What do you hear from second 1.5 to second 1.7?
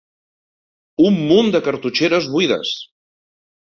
de